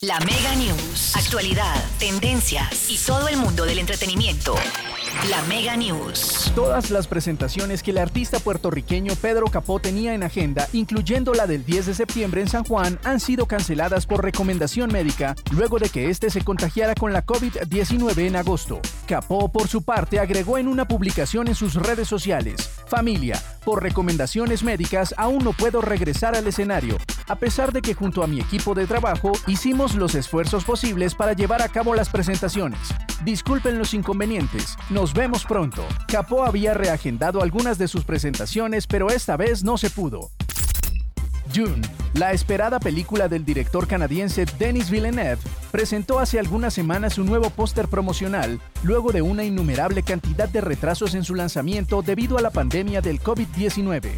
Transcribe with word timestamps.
La 0.00 0.20
Mega 0.20 0.54
News. 0.54 1.16
Actualidad, 1.16 1.74
tendencias 1.98 2.88
y 2.88 3.04
todo 3.04 3.26
el 3.26 3.36
mundo 3.36 3.64
del 3.64 3.80
entretenimiento. 3.80 4.54
La 5.28 5.42
Mega 5.48 5.76
News. 5.76 6.52
Todas 6.54 6.92
las 6.92 7.08
presentaciones 7.08 7.82
que 7.82 7.90
el 7.90 7.98
artista 7.98 8.38
puertorriqueño 8.38 9.14
Pedro 9.16 9.46
Capó 9.46 9.80
tenía 9.80 10.14
en 10.14 10.22
agenda, 10.22 10.68
incluyendo 10.72 11.34
la 11.34 11.48
del 11.48 11.64
10 11.64 11.86
de 11.86 11.94
septiembre 11.94 12.42
en 12.42 12.48
San 12.48 12.62
Juan, 12.62 13.00
han 13.02 13.18
sido 13.18 13.46
canceladas 13.46 14.06
por 14.06 14.22
recomendación 14.22 14.92
médica 14.92 15.34
luego 15.50 15.80
de 15.80 15.88
que 15.88 16.10
este 16.10 16.30
se 16.30 16.44
contagiara 16.44 16.94
con 16.94 17.12
la 17.12 17.26
COVID-19 17.26 18.18
en 18.18 18.36
agosto. 18.36 18.80
Capó, 19.08 19.50
por 19.50 19.66
su 19.66 19.82
parte, 19.82 20.20
agregó 20.20 20.58
en 20.58 20.68
una 20.68 20.86
publicación 20.86 21.48
en 21.48 21.56
sus 21.56 21.74
redes 21.74 22.06
sociales: 22.06 22.70
Familia, 22.86 23.42
por 23.64 23.82
recomendaciones 23.82 24.62
médicas 24.62 25.12
aún 25.18 25.42
no 25.42 25.52
puedo 25.54 25.80
regresar 25.80 26.36
al 26.36 26.46
escenario, 26.46 26.98
a 27.28 27.36
pesar 27.36 27.72
de 27.72 27.82
que 27.82 27.94
junto 27.94 28.22
a 28.22 28.26
mi 28.26 28.40
equipo 28.40 28.74
de 28.74 28.86
trabajo 28.86 29.32
hicimos 29.46 29.94
los 29.94 30.14
esfuerzos 30.14 30.64
posibles 30.64 31.14
para 31.14 31.32
llevar 31.32 31.62
a 31.62 31.68
cabo 31.68 31.94
las 31.94 32.08
presentaciones. 32.08 32.80
Disculpen 33.24 33.78
los 33.78 33.94
inconvenientes, 33.94 34.76
nos 34.90 35.12
vemos 35.12 35.44
pronto. 35.44 35.84
Capó 36.06 36.44
había 36.44 36.74
reagendado 36.74 37.42
algunas 37.42 37.78
de 37.78 37.88
sus 37.88 38.04
presentaciones, 38.04 38.86
pero 38.86 39.10
esta 39.10 39.36
vez 39.36 39.64
no 39.64 39.78
se 39.78 39.90
pudo. 39.90 40.30
Dune, 41.54 41.80
la 42.14 42.32
esperada 42.32 42.78
película 42.78 43.28
del 43.28 43.44
director 43.44 43.86
canadiense 43.86 44.44
Denis 44.58 44.90
Villeneuve, 44.90 45.38
presentó 45.70 46.18
hace 46.18 46.38
algunas 46.38 46.74
semanas 46.74 47.18
un 47.18 47.26
nuevo 47.26 47.50
póster 47.50 47.88
promocional 47.88 48.60
luego 48.82 49.12
de 49.12 49.22
una 49.22 49.44
innumerable 49.44 50.02
cantidad 50.02 50.48
de 50.48 50.60
retrasos 50.60 51.14
en 51.14 51.24
su 51.24 51.34
lanzamiento 51.34 52.02
debido 52.02 52.38
a 52.38 52.42
la 52.42 52.50
pandemia 52.50 53.00
del 53.00 53.20
COVID-19. 53.20 54.10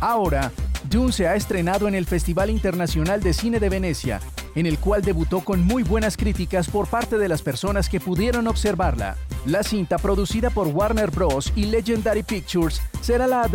Ahora, 0.00 0.52
Dune 0.88 1.12
se 1.12 1.26
ha 1.26 1.34
estrenado 1.34 1.86
en 1.86 1.94
el 1.94 2.06
Festival 2.06 2.50
Internacional 2.50 3.22
de 3.22 3.34
Cine 3.34 3.60
de 3.60 3.68
Venecia, 3.68 4.20
en 4.54 4.64
el 4.64 4.78
cual 4.78 5.02
debutó 5.02 5.40
con 5.40 5.62
muy 5.64 5.82
buenas 5.82 6.16
críticas 6.16 6.68
por 6.68 6.88
parte 6.88 7.18
de 7.18 7.28
las 7.28 7.42
personas 7.42 7.88
que 7.88 8.00
pudieron 8.00 8.46
observarla. 8.46 9.16
La 9.44 9.62
cinta, 9.62 9.98
producida 9.98 10.50
por 10.50 10.68
Warner 10.68 11.10
Bros. 11.10 11.52
y 11.56 11.66
Legendary 11.66 12.22
Pictures, 12.22 12.80
será 13.02 13.26
la, 13.26 13.48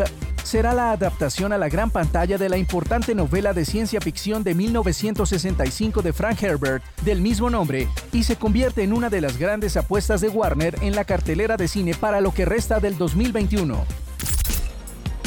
será 0.44 0.74
la 0.74 0.92
adaptación 0.92 1.54
a 1.54 1.58
la 1.58 1.70
gran 1.70 1.90
pantalla 1.90 2.38
de 2.38 2.50
la 2.50 2.58
importante 2.58 3.16
novela 3.16 3.54
de 3.54 3.66
ciencia 3.66 4.00
ficción 4.00 4.44
de 4.44 4.54
1965 4.54 6.02
de 6.02 6.14
Frank 6.14 6.44
Herbert 6.44 6.84
del 7.04 7.22
mismo 7.22 7.50
nombre 7.50 7.88
y 8.12 8.24
se 8.24 8.36
convierte 8.36 8.84
en 8.84 8.94
una 8.94 9.10
de 9.10 9.22
las 9.22 9.38
grandes 9.38 9.76
apuestas 9.76 10.22
de 10.22 10.30
Warner 10.30 10.78
en 10.82 10.96
la 10.96 11.06
cartelera 11.06 11.58
de 11.58 11.68
cine 11.68 11.96
para 11.96 12.22
lo 12.22 12.34
que 12.34 12.46
resta 12.46 12.80
del 12.80 12.98
2021. 12.98 14.03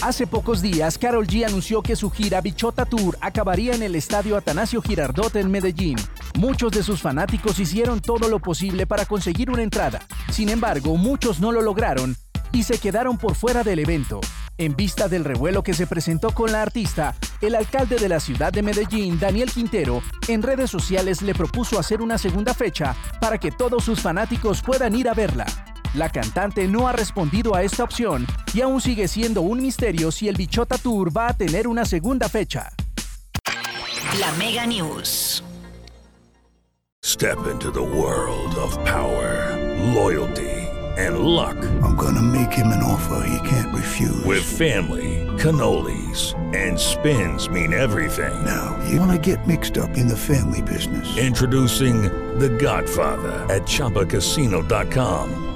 Hace 0.03 0.27
pocos 0.27 0.63
días, 0.63 0.99
Carol 0.99 1.27
G 1.27 1.47
anunció 1.47 1.83
que 1.83 1.97
su 1.97 2.11
gira 2.11 2.41
Bichota 2.41 2.85
Tour 2.85 3.17
acabaría 3.21 3.75
en 3.75 3.83
el 3.83 3.97
estadio 3.97 4.37
Atanasio 4.37 4.81
Girardot 4.83 5.35
en 5.37 5.51
Medellín. 5.51 5.97
Muchos 6.39 6.71
de 6.73 6.83
sus 6.83 7.01
fanáticos 7.01 7.59
hicieron 7.59 8.01
todo 8.01 8.29
lo 8.29 8.39
posible 8.39 8.87
para 8.87 9.07
conseguir 9.07 9.51
una 9.51 9.63
entrada. 9.63 10.03
Sin 10.31 10.49
embargo, 10.49 10.97
muchos 10.97 11.41
no 11.41 11.51
lo 11.51 11.63
lograron 11.63 12.15
y 12.53 12.63
se 12.63 12.79
quedaron 12.79 13.19
por 13.19 13.35
fuera 13.35 13.65
del 13.65 13.81
evento. 13.81 14.21
En 14.59 14.77
vista 14.77 15.09
del 15.09 15.25
revuelo 15.25 15.63
que 15.63 15.75
se 15.75 15.87
presentó 15.87 16.31
con 16.31 16.53
la 16.53 16.63
artista, 16.63 17.15
el 17.41 17.55
alcalde 17.55 17.97
de 17.97 18.09
la 18.09 18.21
ciudad 18.21 18.53
de 18.53 18.63
Medellín, 18.63 19.19
Daniel 19.19 19.51
Quintero, 19.51 20.03
en 20.29 20.43
redes 20.43 20.71
sociales 20.71 21.21
le 21.21 21.35
propuso 21.35 21.79
hacer 21.79 22.01
una 22.01 22.17
segunda 22.17 22.55
fecha 22.55 22.95
para 23.21 23.39
que 23.39 23.51
todos 23.51 23.85
sus 23.85 24.01
fanáticos 24.01 24.63
puedan 24.63 24.95
ir 24.95 25.09
a 25.09 25.15
verla. 25.15 25.47
La 25.97 26.11
cantante 26.11 26.69
no 26.69 26.87
ha 26.87 26.93
respondido 26.93 27.55
a 27.55 27.63
esta 27.63 27.83
opción 27.83 28.27
y 28.53 28.61
aún 28.61 28.83
sigue 28.83 29.09
siendo 29.09 29.41
un 29.41 29.63
misterio 29.63 30.13
si 30.13 30.29
el 30.29 30.37
Bichota 30.37 30.77
Tour 30.77 31.17
va 31.17 31.29
a 31.29 31.35
tener 31.35 31.67
una 31.67 31.87
segunda 31.87 32.29
fecha. 32.29 32.71
La 34.21 34.31
Mega 34.33 34.67
News. 34.67 35.43
Step 37.03 37.39
into 37.51 37.71
the 37.71 37.81
world 37.81 38.55
of 38.57 38.77
power, 38.85 39.57
loyalty, 39.95 40.69
and 40.99 41.21
luck. 41.21 41.57
I'm 41.83 41.97
gonna 41.97 42.21
make 42.21 42.53
him 42.53 42.67
an 42.67 42.83
offer 42.83 43.27
he 43.27 43.49
can't 43.49 43.75
refuse. 43.75 44.23
With 44.27 44.43
family, 44.43 45.25
cannolis, 45.39 46.35
and 46.55 46.79
spins 46.79 47.49
mean 47.49 47.73
everything. 47.73 48.45
Now, 48.45 48.79
you 48.91 49.01
wanna 49.01 49.19
get 49.19 49.47
mixed 49.47 49.79
up 49.79 49.97
in 49.97 50.09
the 50.09 50.17
family 50.17 50.61
business. 50.61 51.17
Introducing 51.17 52.03
The 52.39 52.51
Godfather 52.51 53.33
at 53.49 53.63
ChumbaCasino.com. 53.63 55.56